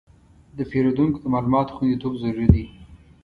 [0.57, 2.65] د پیرودونکو د معلوماتو خوندیتوب ضروري دی.